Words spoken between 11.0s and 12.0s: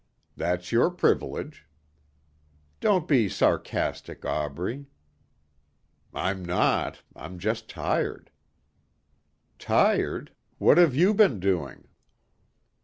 been doing?"